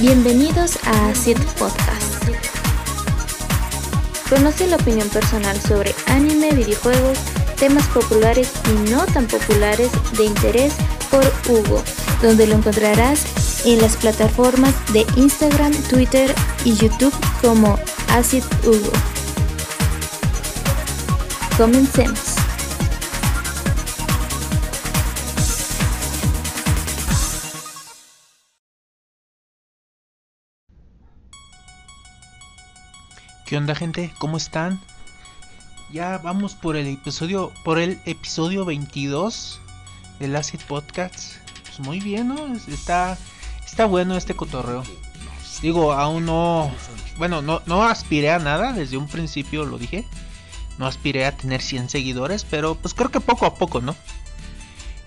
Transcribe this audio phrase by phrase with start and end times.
[0.00, 2.24] Bienvenidos a Acid Podcast.
[4.30, 7.18] Conoce la opinión personal sobre anime, videojuegos,
[7.58, 10.72] temas populares y no tan populares de interés
[11.10, 11.82] por Hugo,
[12.22, 17.78] donde lo encontrarás en las plataformas de Instagram, Twitter y YouTube como
[18.08, 18.92] Acid Hugo.
[21.58, 22.39] Comencemos.
[33.50, 34.14] ¿Qué onda gente?
[34.18, 34.80] ¿Cómo están?
[35.90, 39.60] Ya vamos por el episodio por el episodio 22
[40.20, 41.34] del Acid Podcast.
[41.64, 42.54] Pues muy bien, ¿no?
[42.54, 43.18] Está
[43.66, 44.84] está bueno este cotorreo.
[45.62, 46.70] Digo, aún no
[47.18, 50.06] bueno, no no aspiré a nada desde un principio lo dije.
[50.78, 53.96] No aspiré a tener 100 seguidores, pero pues creo que poco a poco, ¿no?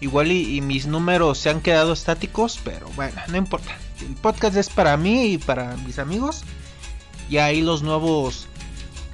[0.01, 3.71] Igual y, y mis números se han quedado estáticos, pero bueno, no importa.
[4.01, 6.43] El podcast es para mí y para mis amigos
[7.29, 8.47] y ahí los nuevos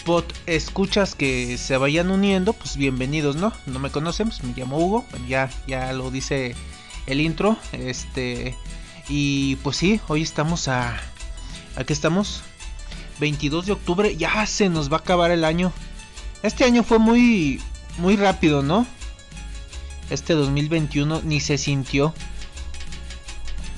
[0.06, 3.53] pod escuchas que se vayan uniendo, pues bienvenidos, ¿no?
[3.66, 6.56] No me conocen, pues me llamo Hugo, ya, ya lo dice
[7.06, 8.56] el intro, este,
[9.08, 11.00] y pues sí, hoy estamos a,
[11.75, 12.42] aquí estamos,
[13.19, 15.72] 22 de octubre, ya se nos va a acabar el año.
[16.41, 17.62] Este año fue muy,
[17.97, 18.88] muy rápido, ¿no?
[20.09, 22.14] Este 2021 ni se sintió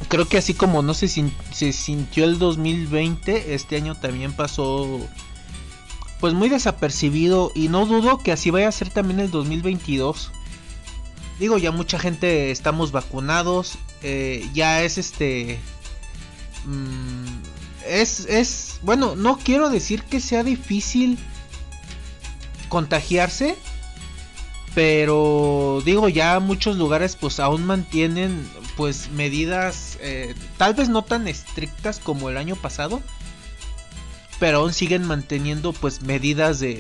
[0.08, 5.00] creo que así como no se, sintió el 2020, este año también pasó
[6.20, 10.32] pues muy desapercibido y no dudo que así vaya a ser también el 2022.
[11.40, 15.60] Digo, ya mucha gente estamos vacunados, eh, ya es este...
[16.66, 17.26] Mmm,
[17.88, 21.18] es, es, bueno, no quiero decir que sea difícil
[22.70, 23.58] contagiarse,
[24.74, 31.28] pero digo ya muchos lugares pues aún mantienen pues medidas eh, tal vez no tan
[31.28, 33.02] estrictas como el año pasado
[34.40, 36.76] pero aún siguen manteniendo pues medidas de,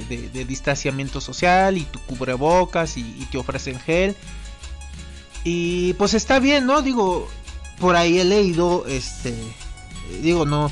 [0.47, 4.15] distanciamiento social y tu cubrebocas y, y, te ofrecen gel.
[5.43, 7.29] Y pues está bien no digo
[7.79, 9.35] por ahí he leído este
[10.23, 10.71] digo no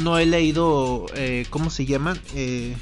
[0.00, 2.76] no he leído eh, cómo se llaman eh,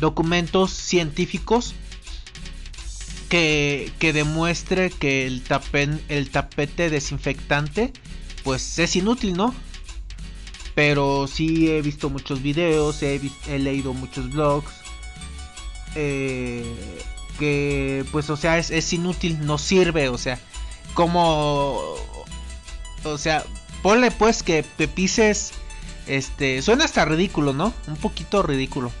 [0.00, 1.74] documentos científicos
[3.34, 7.92] que, demuestre que el, tapen, el tapete desinfectante
[8.44, 9.52] pues es inútil, ¿no?
[10.76, 13.20] Pero sí he visto muchos videos, he,
[13.58, 14.72] leído muchos blogs.
[15.96, 16.64] Eh,
[17.38, 20.38] que pues o sea es, es, inútil, no sirve, o sea,
[20.94, 21.94] como...
[23.04, 23.44] O sea,
[23.82, 24.88] ponle pues que te.
[26.06, 27.72] Este, suena hasta ridículo, ¿no?
[27.88, 28.92] Un poquito ridículo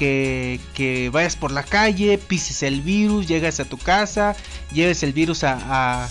[0.00, 4.34] que, vayas por la calle, pises el virus, llegas a tu casa,
[4.72, 6.08] lleves el virus a,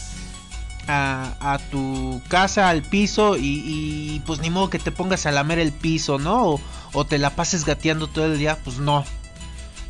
[0.88, 5.59] a, tu casa, al piso y, y, pues ni modo que te pongas a lamer
[5.59, 6.51] el piso, ¿no?
[6.51, 6.61] O,
[6.94, 9.03] o, te la pases gateando todo el día, pues no.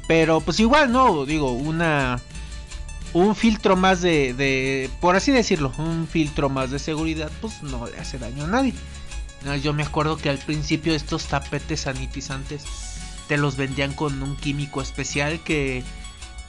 [0.08, 1.26] Pero pues igual, ¿no?
[1.26, 2.20] Digo, una...
[3.12, 7.88] Un filtro más de, de, por así decirlo, un filtro más de seguridad, pues no
[7.88, 8.76] le hace daño a nadie.
[9.64, 12.64] Yo me acuerdo que al principio estos tapetes sanitizantes
[13.30, 15.84] te los vendían con un químico especial que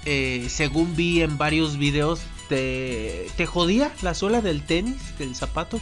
[0.07, 5.79] eh, según vi en varios videos te, te jodía la suela del tenis, del zapato.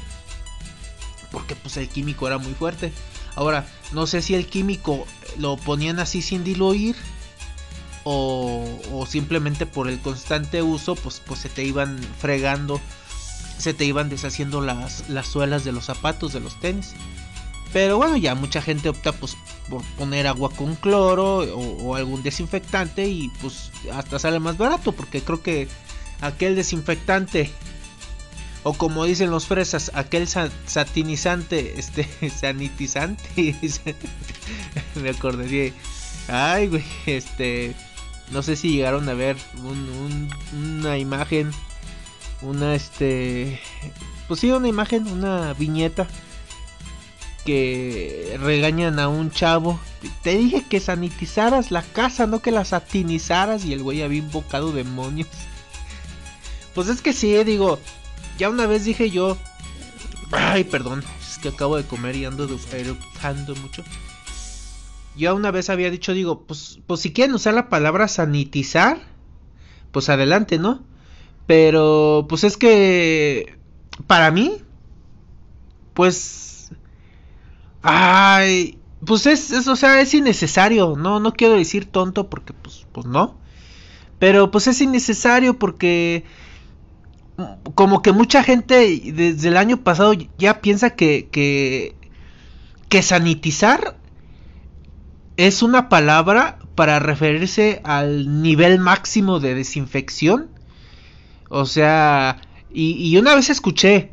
[1.30, 2.92] Porque pues el químico era muy fuerte.
[3.36, 5.06] Ahora, no sé si el químico
[5.38, 6.96] lo ponían así sin diluir.
[8.02, 12.80] O, o simplemente por el constante uso, pues, pues se te iban fregando.
[13.56, 16.94] Se te iban deshaciendo las, las suelas de los zapatos, de los tenis.
[17.72, 19.36] Pero bueno, ya mucha gente opta pues
[19.68, 25.20] por poner agua con cloro o, algún desinfectante y pues hasta sale más barato porque
[25.20, 25.68] creo que
[26.20, 27.50] aquel desinfectante
[28.62, 33.22] o como dicen los fresas, aquel sa satinizante, este sanitizante,
[34.94, 35.72] me acordaría.
[36.26, 37.74] Ay, güey, este
[38.30, 41.50] no sé si llegaron a ver un, una imagen,
[42.42, 43.60] una este
[44.26, 46.06] pues sí, una imagen, una viñeta
[47.48, 49.80] que regañan a un chavo.
[50.22, 53.64] Te dije que sanitizaras la casa, no que la satinizaras.
[53.64, 55.28] Y el güey había invocado demonios.
[56.74, 57.80] Pues es que sí, digo.
[58.38, 59.36] Ya una vez dije yo.
[60.30, 61.02] Ay, perdón.
[61.20, 63.82] Es que acabo de comer y ando eructando mucho.
[65.16, 69.00] Yo una vez había dicho, digo, pues, pues si quieren usar la palabra sanitizar,
[69.90, 70.84] pues adelante, ¿no?
[71.46, 73.58] Pero, pues es que,
[74.06, 74.62] para mí,
[75.94, 76.47] pues
[77.82, 83.06] Ay, pues es, o sea, es innecesario, no, no quiero decir tonto porque pues, pues
[83.06, 83.38] no.
[84.18, 86.24] Pero pues es innecesario porque
[87.74, 91.94] como que mucha gente desde el año pasado ya piensa que, que,
[92.88, 93.96] que sanitizar
[95.36, 100.48] es una palabra para referirse al nivel máximo de desinfección.
[101.48, 102.40] O sea,
[102.70, 104.12] y, una vez escuché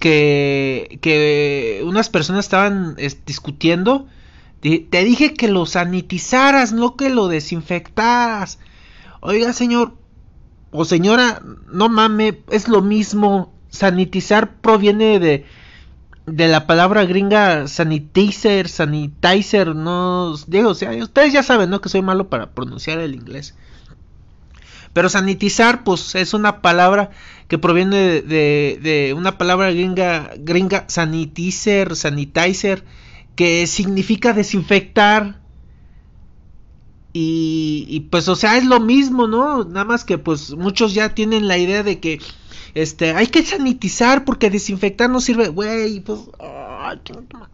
[0.00, 4.08] que, que unas personas estaban discutiendo.
[4.60, 8.58] Te dije que lo sanitizaras, no que lo desinfectaras.
[9.20, 9.94] Oiga, señor
[10.72, 11.42] o señora,
[11.72, 13.52] no mame, es lo mismo.
[13.68, 15.46] Sanitizar proviene de,
[16.26, 21.80] de la palabra gringa sanitizer, sanitizer, no, digo, o sea, ustedes ya saben, ¿no?
[21.80, 23.54] Que soy malo para pronunciar el inglés.
[24.92, 27.10] Pero sanitizar, pues, es una palabra
[27.48, 32.84] que proviene de, de, una palabra gringa, gringa, sanitizer, sanitizer,
[33.36, 35.40] que significa desinfectar.
[37.12, 39.64] Y, pues, o sea, es lo mismo, ¿no?
[39.64, 42.20] Nada más que, pues, muchos ya tienen la idea de que
[42.74, 46.20] este, hay que sanitizar porque desinfectar no sirve, güey, pues,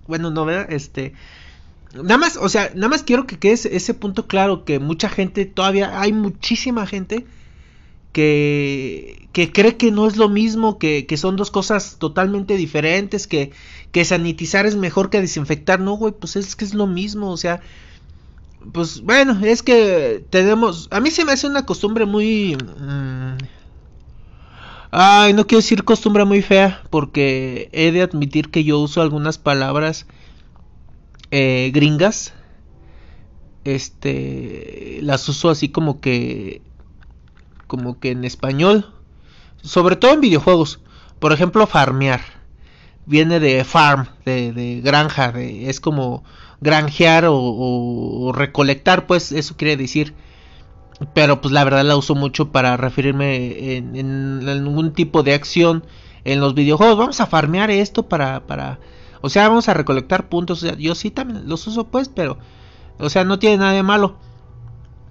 [0.06, 0.70] bueno, no, ¿verdad?
[0.70, 1.14] Este,
[1.94, 5.46] nada más, o sea, nada más quiero que quede ese, punto claro, que mucha gente,
[5.46, 7.26] todavía hay muchísima gente
[8.12, 13.26] que, que cree que no es lo mismo, que, que son dos cosas totalmente diferentes,
[13.26, 13.52] que,
[13.92, 17.36] que sanitizar es mejor que desinfectar, no, güey, pues es que es lo mismo, o
[17.36, 17.60] sea,
[18.72, 22.56] pues bueno, es que tenemos, a mí se me hace una costumbre muy...
[22.56, 23.36] Mm,
[24.90, 29.36] Ay, no quiero decir costumbre muy fea, porque he de admitir que yo uso algunas
[29.36, 30.06] palabras
[31.38, 32.32] eh, gringas.
[33.64, 36.62] Este, las uso así como que,
[37.66, 38.94] como que en español,
[39.62, 40.80] sobre todo en videojuegos.
[41.18, 42.20] Por ejemplo, farmear.
[43.06, 46.24] Viene de farm, de, granja, es como
[46.60, 50.14] granjear o recolectar, pues eso quiere decir
[51.14, 55.84] pero pues la verdad la uso mucho para referirme en, algún tipo de acción
[56.24, 56.96] en los videojuegos.
[56.96, 58.78] Vamos a farmear esto para, para,
[59.26, 60.64] o sea, vamos a recolectar puntos.
[60.78, 62.38] yo sí también los uso pues, pero,
[62.98, 64.16] o sea, no tiene nada de malo.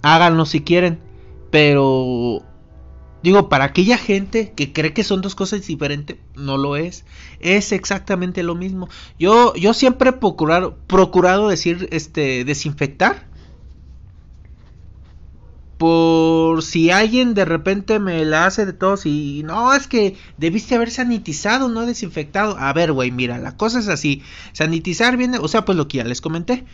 [0.01, 0.99] Háganlo si quieren,
[1.51, 2.41] pero
[3.23, 7.03] digo, para aquella gente que cree que son dos cosas diferentes, no lo es.
[7.41, 8.87] Es exactamente lo mismo.
[9.19, 13.27] Yo, yo siempre he procurado, procurado decir, este, desinfectar
[15.77, 20.75] por si alguien de repente me la hace de todos y no, es que debiste
[20.75, 22.57] haber sanitizado, no desinfectado.
[22.57, 24.21] A ver, güey, mira, la cosa es así.
[24.53, 26.65] Sanitizar viene, o sea, pues lo que ya les comenté.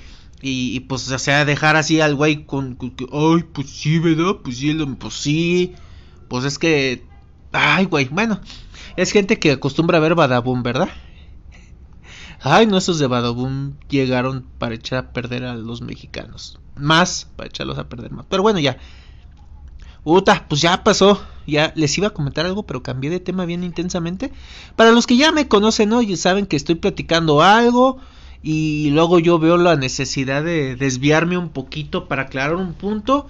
[0.44, 2.78] Y, pues, o sea, dejar así al güey con,
[3.12, 4.38] ay, pues sí, ¿verdad?
[4.44, 5.74] Pues sí, pues sí.
[6.28, 7.04] Pues es que,
[7.52, 8.42] ay, güey, bueno,
[8.98, 10.90] es gente que acostumbra a ver Badaboom, ¿verdad?
[12.42, 17.48] Ay, no, esos de Badaboom llegaron para echar a perder a los mexicanos más para
[17.48, 18.26] echarlos a perder más.
[18.30, 18.78] Pero bueno, ya.
[20.04, 21.22] Uta, pues ya pasó.
[21.48, 24.32] Ya les iba a comentar algo, pero cambié de tema bien intensamente.
[24.76, 26.02] Para los que ya me conocen, ¿no?
[26.02, 28.00] Y saben que estoy platicando algo.
[28.44, 33.28] Y luego yo veo la necesidad de desviarme un poquito para aclarar un punto.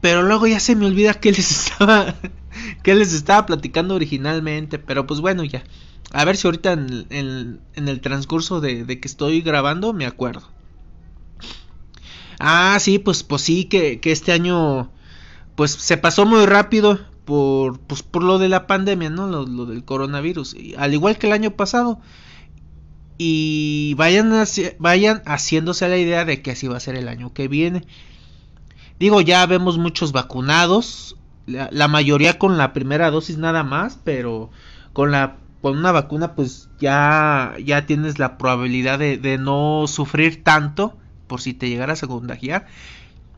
[0.00, 2.14] Pero luego ya se me olvida que les estaba.
[2.82, 4.78] que les estaba platicando originalmente.
[4.78, 5.62] Pero pues bueno, ya.
[6.12, 10.48] A ver si ahorita en, el transcurso de que estoy grabando me acuerdo.
[12.40, 14.90] Ah, sí, pues, pues sí, que, que este año
[15.56, 19.28] pues se pasó muy rápido por, pues, por lo de la pandemia, ¿no?
[19.28, 20.56] Lo, del coronavirus.
[20.78, 22.00] al igual que el año pasado.
[23.18, 24.32] Y vayan,
[24.78, 27.84] vayan haciéndose la idea de que así va a ser el año que viene.
[28.98, 31.16] Digo, ya vemos muchos vacunados.
[31.46, 33.98] La, mayoría con la primera dosis nada más.
[34.02, 34.50] Pero
[34.94, 40.42] con la con una vacuna pues ya, ya tienes la probabilidad de, de no sufrir
[40.42, 42.66] tanto por si te llegaras a contagiar.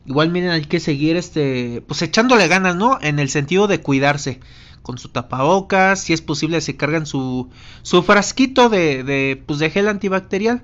[0.05, 2.97] Igual miren, hay que seguir este, pues echándole ganas, ¿no?
[3.01, 4.39] En el sentido de cuidarse
[4.81, 7.49] con su tapabocas, si es posible se cargan su
[7.83, 10.61] su frasquito de de pues de gel antibacterial.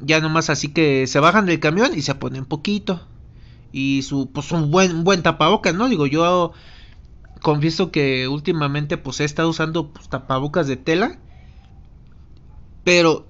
[0.00, 3.00] Ya nomás así que se bajan del camión y se ponen poquito
[3.72, 5.88] y su pues un buen buen tapabocas, ¿no?
[5.88, 6.52] Digo, yo
[7.42, 11.18] confieso que últimamente pues he estado usando pues, tapabocas de tela,
[12.84, 13.26] pero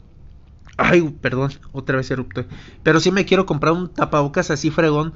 [0.77, 2.45] Ay, perdón, otra vez erupto.
[2.83, 5.15] Pero sí me quiero comprar un tapabocas así fregón.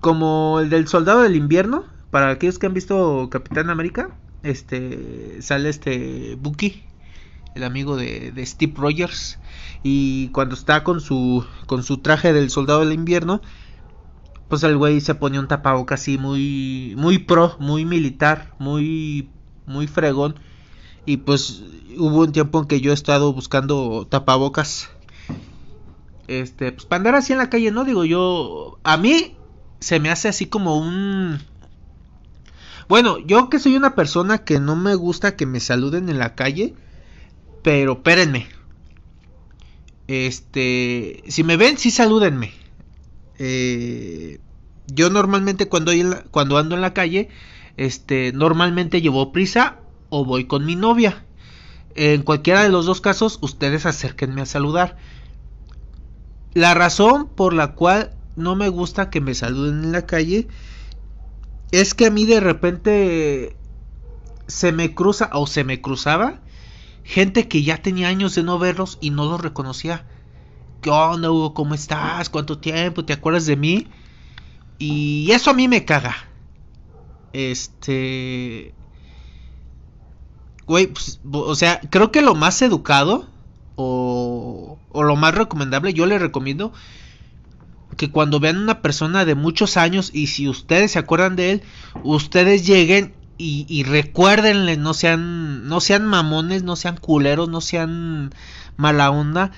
[0.00, 1.84] Como el del soldado del invierno.
[2.10, 4.10] Para aquellos que han visto Capitán América.
[4.42, 5.42] Este.
[5.42, 6.36] Sale este.
[6.36, 6.84] Bucky.
[7.56, 9.38] El amigo de, de Steve Rogers.
[9.82, 11.44] Y cuando está con su.
[11.66, 13.40] con su traje del soldado del invierno.
[14.50, 16.94] Pues el güey se pone un tapabocas así muy.
[16.98, 19.30] muy pro, muy militar, muy.
[19.64, 20.34] muy fregón.
[21.06, 21.62] Y pues
[21.96, 24.90] hubo un tiempo en que yo he estado buscando tapabocas.
[26.26, 27.84] Este, pues para andar así en la calle, ¿no?
[27.84, 29.36] Digo yo, a mí
[29.78, 31.40] se me hace así como un...
[32.88, 36.34] Bueno, yo que soy una persona que no me gusta que me saluden en la
[36.34, 36.74] calle,
[37.62, 38.48] pero espérenme.
[40.08, 42.59] Este, si me ven, sí salúdenme.
[43.42, 44.38] Eh,
[44.86, 45.92] yo normalmente cuando,
[46.30, 47.30] cuando ando en la calle,
[47.78, 49.78] este, normalmente llevo prisa
[50.10, 51.24] o voy con mi novia.
[51.94, 54.98] En cualquiera de los dos casos, ustedes acérquenme a saludar.
[56.52, 60.46] La razón por la cual no me gusta que me saluden en la calle
[61.72, 63.56] es que a mí de repente
[64.48, 66.40] se me cruza o se me cruzaba
[67.04, 70.04] gente que ya tenía años de no verlos y no los reconocía.
[70.80, 71.28] ¿Qué onda?
[71.54, 72.30] ¿Cómo estás?
[72.30, 73.04] ¿Cuánto tiempo?
[73.04, 73.88] ¿Te acuerdas de mí?
[74.78, 76.16] Y eso a mí me caga.
[77.32, 78.74] Este...
[80.66, 83.28] Güey, pues, o sea, creo que lo más educado
[83.74, 86.72] o, o lo más recomendable, yo le recomiendo
[87.96, 91.62] que cuando vean una persona de muchos años y si ustedes se acuerdan de él,
[92.04, 98.32] ustedes lleguen y, y recuérdenle, no sean, no sean mamones, no sean culeros, no sean
[98.76, 99.50] mala onda.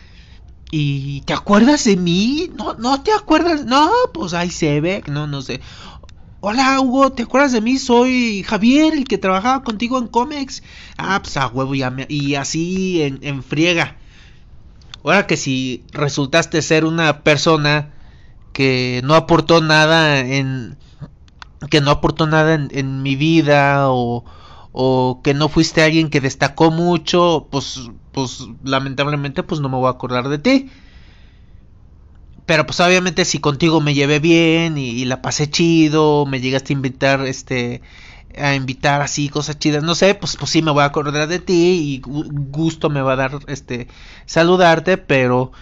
[0.74, 2.50] Y ¿te acuerdas de mí?
[2.56, 3.66] No, no te acuerdas.
[3.66, 5.60] No, pues ahí se ve, no, no sé.
[6.40, 7.76] Hola Hugo, ¿te acuerdas de mí?
[7.76, 10.62] Soy Javier, el que trabajaba contigo en Comex.
[10.96, 13.98] Ah, pues a huevo, ya y así en, en friega.
[15.04, 17.92] Ahora que si resultaste ser una persona
[18.54, 20.78] que no aportó nada en
[21.68, 24.24] que no aportó nada en, mi vida o,
[24.72, 29.86] o, que no fuiste alguien que destacó mucho pues pues lamentablemente pues no me voy
[29.86, 30.70] a acordar de ti.
[32.46, 36.76] Pero pues obviamente si contigo me llevé bien y, la pasé chido me llegaste a
[36.76, 37.82] invitar este
[38.36, 41.38] a invitar así cosas chidas no sé pues pues sí me voy a acordar de
[41.38, 43.88] ti y gusto me va a dar este
[44.24, 45.52] saludarte pero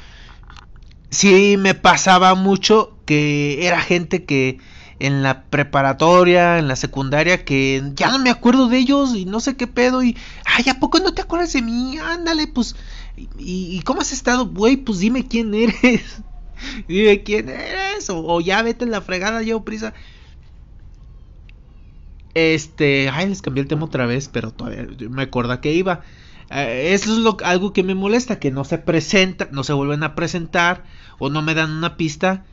[1.10, 4.58] sí me pasaba mucho que era gente que
[5.00, 9.40] en la preparatoria, en la secundaria, que ya no me acuerdo de ellos y no
[9.40, 11.98] sé qué pedo y, ay, ¿a poco no te acuerdas de mí?
[11.98, 12.76] Ándale, pues,
[13.38, 14.46] ¿y, cómo has estado?
[14.46, 16.22] Güey, pues dime quién eres.
[16.88, 18.08] dime quién eres.
[18.10, 19.94] O, ya vete en la fregada, yo prisa.
[22.34, 26.02] Este, ay, les cambié el tema otra vez, pero todavía me acuerdo que iba.
[26.50, 30.02] Eh, eso es lo, algo que me molesta, que no se presenta, no se vuelven
[30.02, 30.84] a presentar
[31.18, 32.44] o no me dan una pista,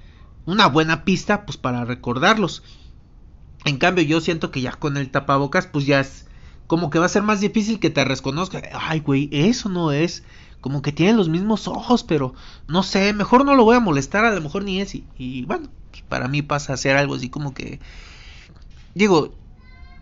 [0.47, 2.63] una buena pista, pues para recordarlos.
[3.65, 6.25] En cambio, yo siento que ya con el tapabocas, pues ya es
[6.67, 8.61] como que va a ser más difícil que te reconozca.
[8.73, 10.23] Ay, güey, eso no es.
[10.61, 12.33] Como que tienen los mismos ojos, pero
[12.67, 14.95] no sé, mejor no lo voy a molestar, a lo mejor ni es.
[15.17, 15.67] Y, bueno,
[16.09, 17.79] para mí pasa a ser algo así como que.
[18.95, 19.33] Digo,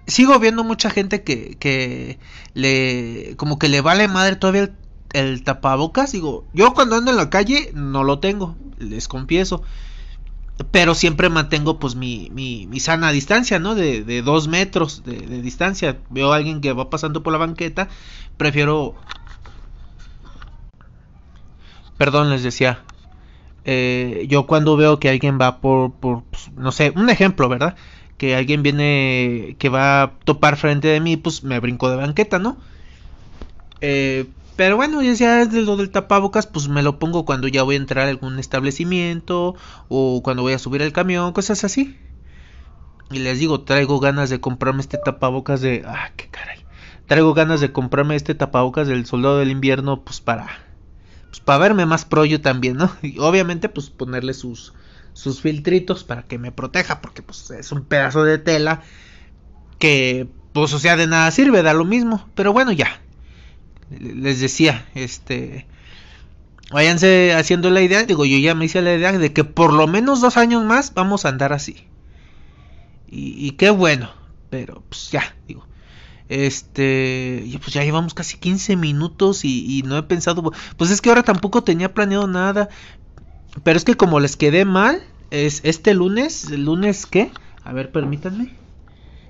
[0.08, 2.20] sigo viendo mucha gente que, que
[2.54, 4.72] le como que le vale madre todavía
[5.14, 6.12] el, tapabocas.
[6.12, 9.64] Digo, yo cuando ando en la calle no lo tengo, les confieso.
[10.72, 13.76] Pero siempre mantengo pues mi, mi, mi sana distancia, ¿no?
[13.76, 15.98] De, de dos metros de, distancia.
[16.10, 17.90] Veo a alguien que va pasando por la banqueta.
[18.38, 18.96] Prefiero...
[21.98, 22.84] Perdón, les decía.
[23.66, 27.76] Eh, yo cuando veo que alguien va por, por pues, no sé, un ejemplo, ¿verdad?
[28.18, 32.40] que alguien viene que va a topar frente de mí, pues me brinco de banqueta,
[32.40, 32.58] ¿no?
[33.82, 37.64] Eh, pero bueno, ya sea de lo del tapabocas, pues me lo pongo cuando ya
[37.64, 39.56] voy a entrar a algún establecimiento
[39.90, 41.98] o cuando voy a subir el camión, cosas así.
[43.12, 45.84] Y les digo, traigo ganas de comprarme este tapabocas de...
[45.86, 46.66] Ah, qué caray.
[47.08, 50.48] Traigo ganas de comprarme este tapabocas del soldado del invierno, pues para...
[51.30, 52.92] Pues para verme más pro yo también, ¿no?
[53.02, 54.74] Y obviamente, pues ponerle sus
[55.16, 58.82] sus filtritos para que me proteja, porque pues es un pedazo de tela
[59.80, 63.02] que pues o sea de nada sirve, da lo mismo, pero bueno ya.
[63.90, 65.66] Les decía, este
[66.72, 69.88] váyanse haciendo la idea, digo, yo ya me hice la idea de que por lo
[69.88, 71.88] menos dos años más vamos a andar así.
[73.18, 74.10] Y, qué bueno,
[74.50, 75.66] pero pues ya, digo.
[76.28, 81.24] Este, pues ya llevamos casi 15 minutos y, no he pensado, pues es que ahora
[81.24, 82.68] tampoco tenía planeado nada,
[83.64, 85.02] pero es que como les quedé mal,
[85.32, 87.32] es este lunes, ¿el lunes qué?
[87.64, 88.54] A ver, permítanme.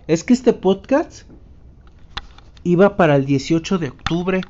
[0.08, 1.24] Es que este podcast
[2.66, 4.42] iba para el 18 de octubre,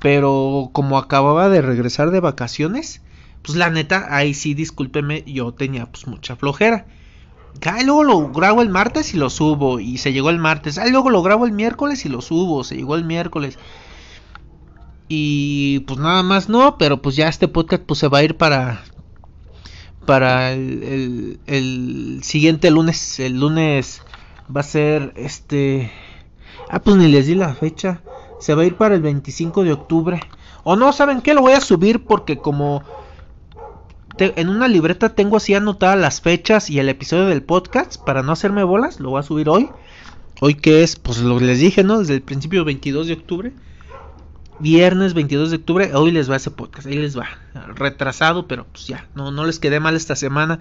[0.00, 3.02] pero como acababa de regresar de vacaciones,
[3.42, 6.86] pues la neta, ahí sí, discúlpeme, yo tenía pues mucha flojera.
[7.66, 10.78] Ahí luego lo grabo el martes y lo subo, y se llegó el martes.
[10.78, 13.58] Ahí luego lo grabo el miércoles y lo subo, se llegó el miércoles.
[15.08, 18.36] Y pues nada más no, pero pues ya este podcast pues se va a ir
[18.36, 18.82] para
[20.06, 23.20] para el, el, siguiente lunes.
[23.20, 24.02] El lunes
[24.54, 25.90] va a ser este...
[26.68, 28.00] Ah, pues ni les di la fecha.
[28.40, 30.20] Se va a ir para el 25 de octubre.
[30.64, 31.34] O no, ¿saben qué?
[31.34, 32.82] Lo voy a subir porque como...
[34.18, 37.96] en una libreta tengo así anotadas las fechas y el episodio del podcast.
[37.96, 39.70] Para no hacerme bolas, lo voy a subir hoy.
[40.40, 42.00] Hoy que es, pues lo les dije, ¿no?
[42.00, 43.52] Desde el principio 22 de octubre.
[44.60, 47.26] Viernes 22 de octubre, hoy les va ese podcast, ahí les va.
[47.74, 50.60] Retrasado, pero pues ya, no, no les quedé mal esta semana.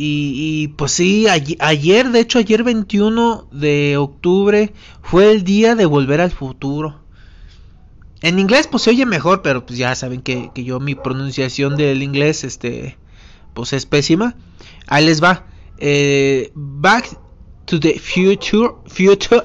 [0.00, 6.20] Y, pues sí, ayer, de hecho ayer 21 de octubre fue el día de volver
[6.20, 7.00] al futuro.
[8.22, 11.76] En inglés pues se oye mejor, pero pues ya saben que, que yo mi pronunciación
[11.76, 12.96] del inglés este
[13.54, 14.36] pues es pésima.
[14.86, 15.46] Ahí les va.
[15.78, 17.18] Eh, back
[17.64, 18.74] to the future.
[18.86, 19.42] Future.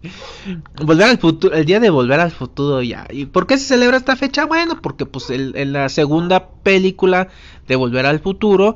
[0.82, 1.54] volver al futuro.
[1.54, 3.06] El día de volver al futuro ya.
[3.10, 4.46] ¿Y por qué se celebra esta fecha?
[4.46, 7.28] Bueno, porque pues en la segunda película
[7.68, 8.74] de Volver al Futuro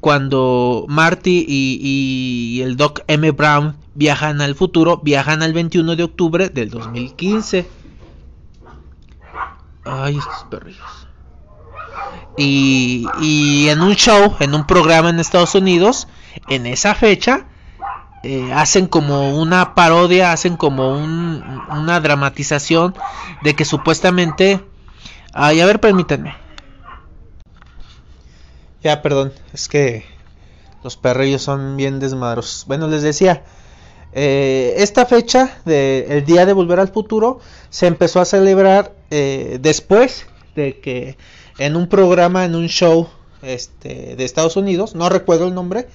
[0.00, 3.30] cuando Marty y, el Doc M.
[3.32, 7.68] Brown viajan al futuro, viajan al 21 de octubre del 2015.
[9.84, 11.06] Ay, estos perrillos.
[12.36, 16.08] Y, en un show, en un programa en Estados Unidos,
[16.48, 17.46] en esa fecha,
[18.22, 22.94] eh, hacen como una parodia, hacen como una dramatización
[23.42, 24.64] de que supuestamente...
[25.32, 26.34] Ay, a ver, permítanme.
[28.82, 30.04] Ya, perdón, es que
[30.82, 32.64] los perrillos son bien desmadros.
[32.66, 33.44] Bueno, les decía,
[34.12, 40.26] eh, esta fecha del Día de Volver al Futuro se empezó a celebrar eh, después
[40.56, 41.16] de que
[41.58, 43.08] en un programa, en un show
[43.42, 45.88] este, de Estados Unidos, no recuerdo el nombre,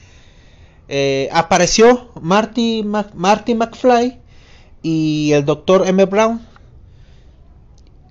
[0.87, 4.19] eh, apareció Marty, Marty McFly
[4.83, 6.05] y el doctor M.
[6.05, 6.39] Brown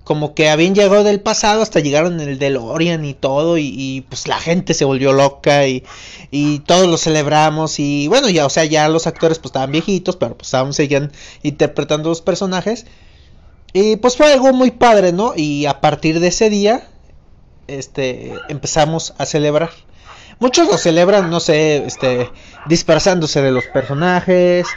[0.05, 4.27] como que habían llegado del pasado hasta llegaron en el DeLorean y todo y, pues
[4.27, 5.83] la gente se volvió loca y,
[6.29, 10.15] y, todos lo celebramos y bueno ya o sea ya los actores pues estaban viejitos
[10.15, 12.85] pero pues aún seguían interpretando los personajes.
[13.73, 16.87] Y pues fue algo muy padre no y a partir de ese día
[17.67, 19.71] este empezamos a celebrar.
[20.39, 22.29] Muchos lo celebran no sé este
[22.67, 24.67] dispersándose de los personajes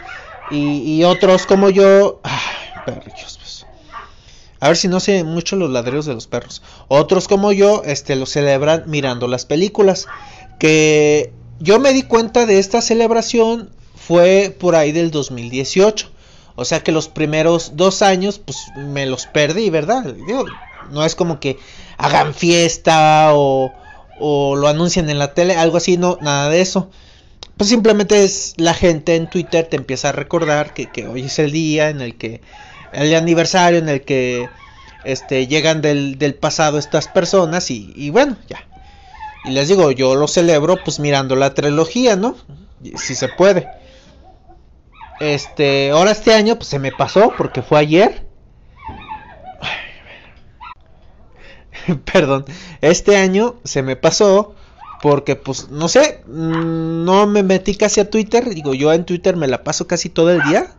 [0.51, 3.38] y, otros como yo ay, perrillos
[4.61, 6.63] a ver si no sé mucho los ladridos de los perros.
[6.89, 10.07] Otros como yo, este, lo celebran mirando las películas.
[10.59, 16.11] Que yo me di cuenta de esta celebración fue por ahí del 2018.
[16.57, 20.15] O sea que los primeros dos años, pues me los perdí, ¿verdad?
[20.91, 21.59] no es como que
[21.99, 23.73] hagan fiesta o,
[24.19, 26.91] o lo anuncien en la tele, algo así, no, nada de eso.
[27.57, 31.39] Pues simplemente es la gente en Twitter te empieza a recordar que, que hoy es
[31.39, 32.41] el día en el que
[32.93, 34.49] el aniversario en el que
[35.05, 38.65] este, llegan del, del pasado estas personas y, bueno, ya.
[39.45, 42.37] Y les digo, yo lo celebro pues mirando la trilogía, ¿no?
[42.97, 43.69] Si se puede.
[45.21, 48.27] Este, ahora este año pues se me pasó porque fue ayer.
[52.13, 52.45] Perdón,
[52.81, 54.55] este año se me pasó
[55.01, 59.37] porque pues no sé, mm, no me metí casi a Twitter, digo, yo en Twitter
[59.37, 60.78] me la paso casi todo el día.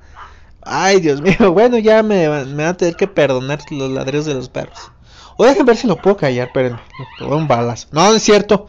[0.61, 1.51] Ay, Dios mío.
[1.53, 4.91] Bueno, ya me, van a tener que perdonar los ladrillos de los perros.
[5.37, 6.79] O dejen ver si lo puedo callar, pero
[7.21, 7.87] un balazo.
[7.91, 8.67] No, es cierto.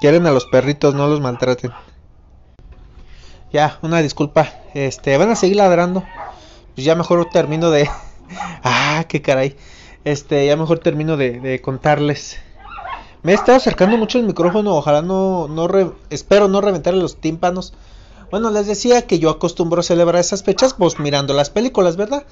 [0.00, 1.72] Quieren a los perritos, no los maltraten.
[3.52, 4.48] Ya, una disculpa.
[4.74, 6.04] Este, van a seguir ladrando.
[6.74, 7.90] Pues ya mejor termino de.
[8.62, 9.56] ah, qué caray.
[10.04, 12.38] Este, ya mejor termino de, contarles.
[13.24, 14.76] Me he estado acercando mucho el micrófono.
[14.76, 15.68] Ojalá no, no
[16.10, 17.74] espero no reventar los tímpanos.
[18.30, 22.24] Bueno, les decía que yo acostumbro celebrar esas fechas pues mirando las películas, ¿verdad?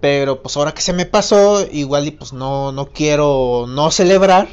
[0.00, 4.48] Pero pues ahora que se me pasó, igual y pues no, no quiero no celebrar.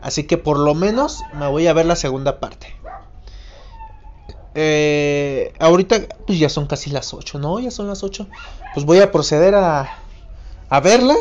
[0.00, 2.74] Así que por lo menos me voy a ver la segunda parte.
[4.54, 7.58] Eh, ahorita pues ya son casi las 8, ¿no?
[7.60, 8.26] Ya son las 8.
[8.74, 9.98] Pues voy a proceder a,
[10.68, 11.14] a verla.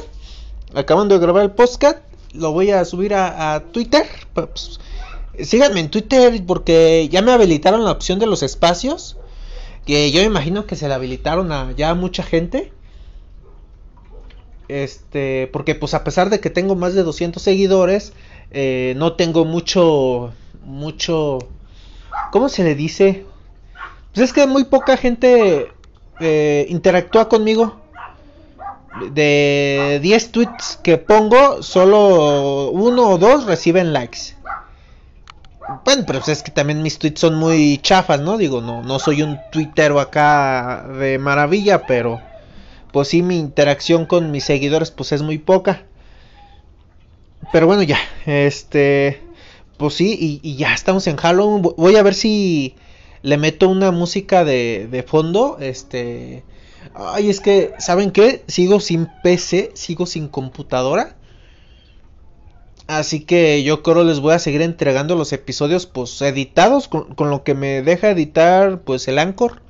[0.75, 1.99] Acabando de grabar el podcast,
[2.33, 4.05] lo voy a subir a, a Twitter.
[4.33, 4.79] Pues,
[5.43, 9.17] síganme en Twitter porque ya me habilitaron la opción de los espacios.
[9.85, 12.71] Que yo imagino que se la habilitaron a ya mucha gente.
[14.67, 18.13] Este, porque pues a pesar de que tengo más de 200 seguidores,
[18.51, 21.39] eh, no tengo mucho, mucho,
[22.31, 23.25] ¿cómo se le dice?
[24.13, 25.71] Pues es que muy poca gente
[26.19, 27.79] eh, interactúa conmigo.
[29.11, 34.35] De 10 tweets que pongo, solo uno o dos reciben likes.
[35.83, 38.37] Bueno, pero es que también mis tweets son muy chafas, ¿no?
[38.37, 42.21] Digo, no, no soy un tuitero acá de maravilla, pero
[42.93, 45.83] pues sí mi interacción con mis seguidores pues es muy poca.
[47.51, 49.21] Pero bueno, ya, este,
[49.77, 51.61] pues sí, y, ya estamos en Halloween.
[51.61, 52.75] Voy a ver si
[53.21, 56.43] le meto una música de, de fondo, este...
[56.95, 58.43] Ay, es que, ¿saben qué?
[58.47, 61.16] Sigo sin PC, sigo sin computadora.
[62.87, 67.29] Así que yo creo les voy a seguir entregando los episodios pues editados con, con
[67.29, 69.61] lo que me deja editar pues el Anchor.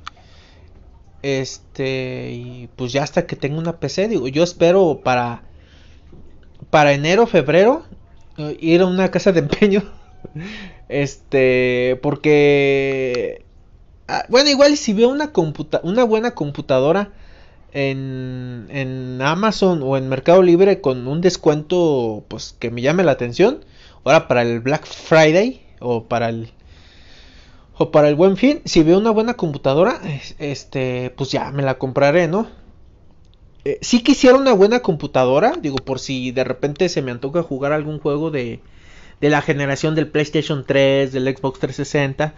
[1.22, 5.42] Este y pues ya hasta que tenga una PC, digo, yo espero para
[6.70, 7.84] para enero, febrero
[8.36, 9.82] eh, ir a una casa de empeño.
[10.88, 13.44] Este, porque
[14.08, 17.12] ah, bueno, igual si veo una computa una buena computadora
[17.72, 23.64] en, Amazon o en Mercado Libre con un descuento pues que me llame la atención,
[24.04, 26.50] ahora para el Black Friday o para el
[27.80, 30.00] o para el buen fin, si veo una buena computadora,
[30.40, 32.48] este, pues ya me la compraré, ¿no?
[33.64, 37.72] Eh, si quisiera una buena computadora, digo, por si de repente se me antoja jugar
[37.72, 38.60] algún juego de,
[39.20, 42.34] de la generación del PlayStation 3, del Xbox 360.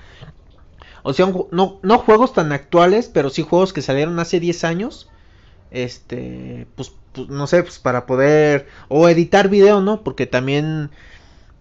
[1.04, 5.08] O sea, no, no juegos tan actuales, pero sí juegos que salieron hace 10 años
[5.70, 10.02] este, pues, pues, no sé, pues para poder, o editar video, ¿no?
[10.02, 10.90] Porque también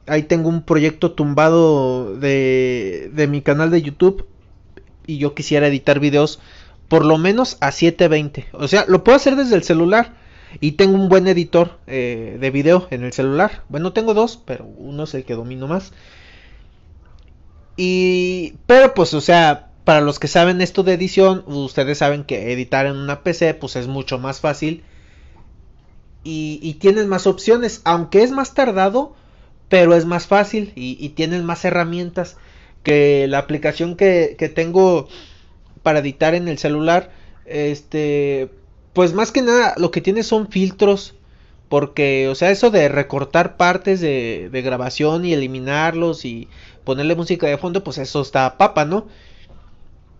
[0.07, 4.27] ahí tengo un proyecto tumbado de, de mi canal de YouTube
[5.05, 6.39] y yo quisiera editar videos
[6.89, 8.47] por lo menos a 720.
[8.51, 10.13] O sea, lo puedo hacer desde el celular.
[10.59, 13.63] Y tengo un buen editor eh, de video en el celular.
[13.69, 15.93] Bueno, tengo dos, pero uno es el que domino más.
[17.77, 18.55] Y...
[18.65, 22.85] Pero pues, o sea, para los que saben esto de edición, ustedes saben que editar
[22.85, 24.83] en una PC pues es mucho más fácil
[26.23, 29.15] y, y tienes más opciones, aunque es más tardado,
[29.69, 32.37] pero es más fácil y, y tienes más herramientas
[32.83, 35.07] que la aplicación que, tengo
[35.83, 37.11] para editar en el celular,
[37.45, 38.49] este,
[38.93, 41.15] pues más que nada lo que tiene son filtros,
[41.69, 46.47] porque, o sea, eso de recortar partes de, de grabación y eliminarlos y
[46.83, 49.07] ponerle música de fondo, pues eso está papa, ¿no?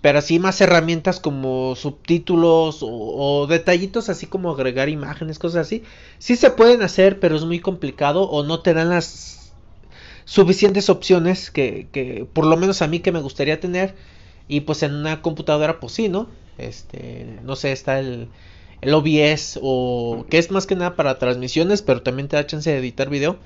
[0.02, 5.84] Pero así más herramientas como subtítulos o, detallitos así como agregar imágenes, cosas así.
[6.20, 9.54] Sí se pueden hacer, pero es muy complicado o no te dan las
[10.26, 13.96] suficientes opciones que, que por lo menos a mí que me gustaría tener.
[14.48, 16.30] Y pues en una computadora pues sí, ¿no?
[16.58, 18.30] Este, no sé, está el,
[18.82, 22.72] el OBS o que es más que nada para transmisiones, pero también te da chance
[22.72, 23.38] de editar video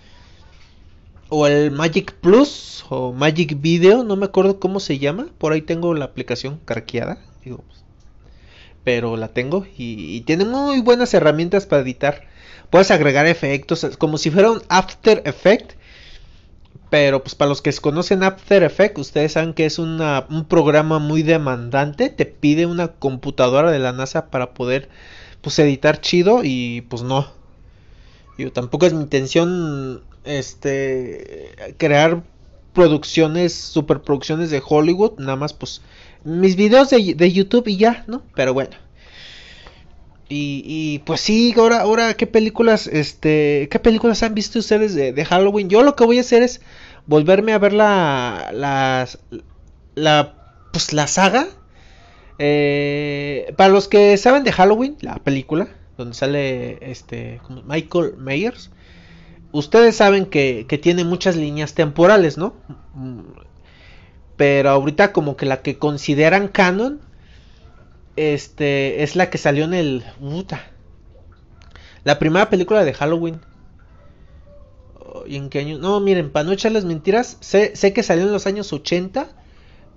[1.36, 5.30] o el Magic Plus o Magic Video, no me acuerdo cómo se llama.
[5.40, 7.58] Por ahí tengo la aplicación carqueada, pues,
[8.84, 12.22] pero la tengo y, tiene muy buenas herramientas para editar.
[12.70, 15.74] Puedes agregar efectos como si fuera un After Effect.
[16.92, 21.24] Pero pues para los que conocen After Effect, ustedes saben que es un programa muy
[21.24, 22.10] demandante.
[22.10, 24.90] Te pide una computadora de la NASA para poder
[25.42, 27.28] pues editar chido y pues no.
[28.38, 32.24] Yo tampoco es mi intención este crear
[32.74, 35.82] producciones, superproducciones de Hollywood, nada más pues
[36.24, 38.24] mis videos de, YouTube y ya, ¿no?
[38.36, 38.72] Pero bueno.
[40.36, 45.70] Y, pues sí, ahora, ahora, ¿qué películas, este, qué películas han visto ustedes de, Halloween?
[45.70, 46.60] Yo lo que voy a hacer es
[47.06, 49.08] volverme a ver la, la,
[49.94, 50.34] la,
[50.72, 51.48] pues la saga.
[52.40, 58.72] Eh, para los que saben de Halloween, la película, donde sale, este, Michael Myers
[59.54, 62.56] ustedes saben que, tiene muchas líneas temporales, ¿no?
[64.36, 67.00] Pero ahorita como que la que consideran canon
[68.16, 70.04] este es la que salió en el
[72.04, 73.40] La primera película de Halloween.
[75.26, 75.64] ¿Y en qué?
[75.78, 79.30] No, miren, para no echarles mentiras, sé, que salió en los años 80,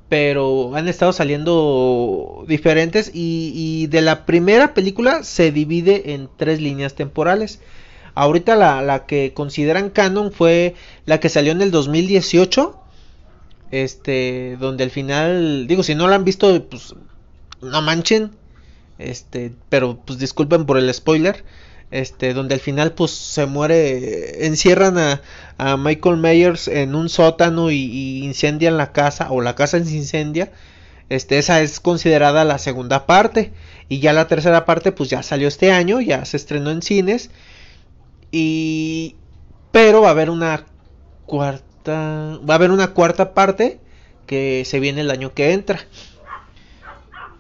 [0.09, 6.95] pero han estado saliendo diferentes y de la primera película se divide en tres líneas
[6.95, 7.61] temporales.
[8.17, 10.75] Ahorita la, que consideran canon fue
[11.05, 12.75] la que salió en el 2018.
[13.71, 16.95] Este, donde al final, digo, si no la han visto, pues
[17.61, 18.31] no manchen.
[18.99, 21.45] Este, pero pues disculpen por el spoiler.
[21.91, 25.21] Este, donde al final pues se muere, encierran a,
[25.59, 29.95] a Michael Myers en un sótano y, y, incendian la casa o la casa se
[29.95, 30.51] incendia.
[31.11, 33.53] Este, esa es considerada la segunda parte
[33.91, 37.31] y ya la tercera parte pues ya salió este año, ya se estrenó en cines
[38.31, 39.17] y.
[39.73, 40.65] Pero va a haber una
[41.27, 42.39] cuarta.
[42.49, 43.81] Va a haber una cuarta parte
[44.27, 45.81] que se viene el año que entra.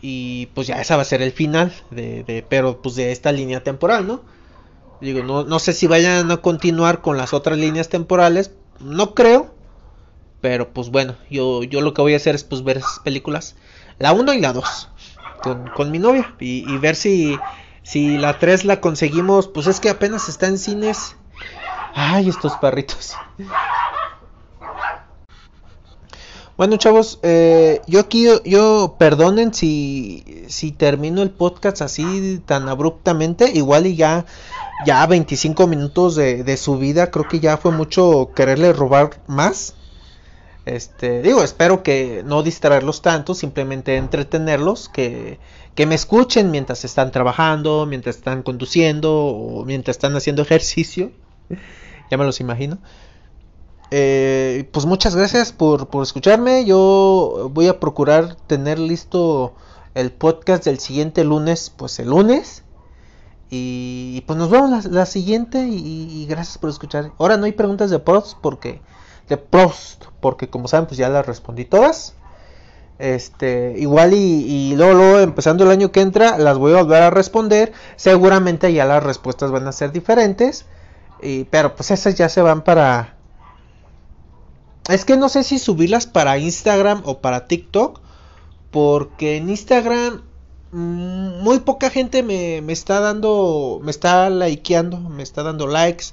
[0.00, 1.72] Y pues ya esa va a ser el final.
[1.90, 4.22] De, pero pues de esta línea temporal, ¿no?
[5.00, 8.52] Digo, no, no sé si vayan a continuar con las otras líneas temporales.
[8.80, 9.54] No creo.
[10.40, 13.56] Pero pues bueno, yo, yo lo que voy a hacer es pues ver esas películas.
[13.98, 14.88] La 1 y la 2.
[15.42, 16.34] Con, con mi novia.
[16.38, 17.38] Y, y ver si
[17.86, 21.14] si la 3 la conseguimos, pues es que apenas está en cines.
[21.94, 23.14] Ay, estos perritos.
[26.56, 33.52] Bueno, chavos, eh, yo aquí, yo, perdonen si, si termino el podcast así tan abruptamente.
[33.54, 34.26] Igual y ya
[34.84, 39.74] ya 25 minutos de, de su vida, creo que ya fue mucho quererle robar más.
[40.64, 45.38] Este, digo, espero que no distraerlos tanto, simplemente entretenerlos, que,
[45.76, 51.12] que me escuchen mientras están trabajando, mientras están conduciendo o mientras están haciendo ejercicio.
[52.10, 52.78] ya me los imagino.
[53.92, 56.64] Eh, pues muchas gracias por, por escucharme.
[56.64, 59.54] Yo voy a procurar tener listo
[59.94, 62.64] el podcast del siguiente lunes, pues el lunes.
[63.48, 67.12] Y, pues nos vemos la, siguiente y, gracias por escuchar.
[67.18, 68.80] Ahora no hay preguntas de post porque
[69.28, 72.14] de Prost, porque como saben, pues ya las respondí todas.
[72.98, 77.72] Este, igual y, luego, empezando el año que entra, las voy a volver a responder.
[77.96, 80.66] Seguramente ya las respuestas van a ser diferentes.
[81.50, 83.16] Pero pues esas ya se van para...
[84.88, 88.00] Es que no sé si subirlas para Instagram o para TikTok.
[88.70, 90.22] Porque en Instagram
[90.72, 96.06] mm, muy poca gente me, me está dando, me está likeando, me está dando likes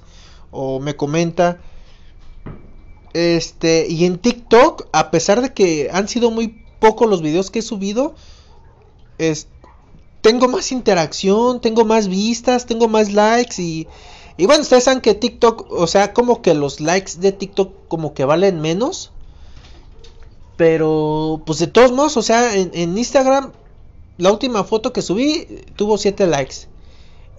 [0.52, 1.60] o me comenta.
[3.14, 7.60] Este, y en TikTok, a pesar de que han sido muy pocos los videos que
[7.60, 8.14] he subido,
[9.18, 9.48] es,
[10.20, 13.88] tengo más interacción, tengo más vistas, tengo más likes y,
[14.36, 18.14] y bueno, ustedes saben que TikTok, o sea, como que los likes de TikTok como
[18.14, 19.14] que valen menos.
[20.58, 23.54] Pero, pues de todos modos, o sea, en, en Instagram,
[24.18, 26.68] la última foto que subí tuvo 7 likes.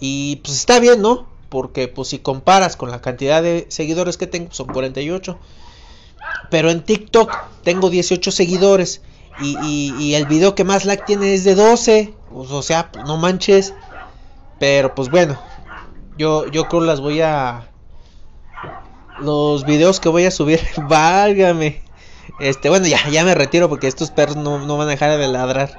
[0.00, 1.26] Y pues está bien, ¿no?
[1.50, 5.38] Porque pues si comparas con la cantidad de seguidores que tengo, son 48.
[6.50, 7.30] Pero en TikTok
[7.62, 9.02] tengo 18 seguidores.
[9.40, 12.14] Y, el video que más like tiene es de 12.
[12.32, 13.74] Pues, o sea, pues, no manches.
[14.58, 15.38] Pero pues bueno.
[16.16, 17.68] Yo, yo creo las voy a...
[19.20, 20.60] Los videos que voy a subir.
[20.88, 21.82] válgame.
[22.40, 25.28] Este, bueno, ya, ya me retiro porque estos perros no, no van a dejar de
[25.28, 25.78] ladrar.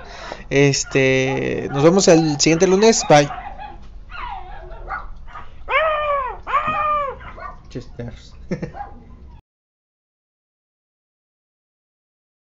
[0.49, 3.03] Este, nos vemos el siguiente lunes.
[3.09, 3.29] Bye.